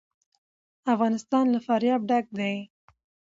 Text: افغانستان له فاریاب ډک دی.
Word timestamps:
افغانستان 0.93 1.45
له 1.53 1.59
فاریاب 1.65 2.01
ډک 2.09 2.25
دی. 2.37 2.53